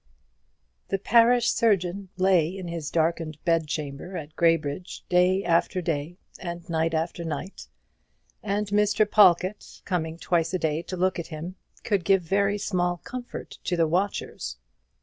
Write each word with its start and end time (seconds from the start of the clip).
The 0.87 0.97
parish 0.97 1.51
surgeon 1.51 2.09
lay 2.17 2.49
in 2.57 2.67
his 2.69 2.89
darkened 2.89 3.37
bedchamber 3.45 4.17
at 4.17 4.35
Graybridge 4.35 5.03
day 5.09 5.43
after 5.43 5.79
day 5.79 6.17
and 6.39 6.67
night 6.67 6.95
after 6.95 7.23
night, 7.23 7.67
and 8.41 8.65
Mr. 8.69 9.07
Pawlkatt, 9.07 9.83
coming 9.85 10.17
twice 10.17 10.55
a 10.55 10.57
day 10.57 10.81
to 10.81 10.97
look 10.97 11.19
at 11.19 11.27
him, 11.27 11.55
could 11.83 12.03
give 12.03 12.23
very 12.23 12.57
small 12.57 12.97
comfort 12.97 13.59
to 13.65 13.77
the 13.77 13.87
watchers. 13.87 14.57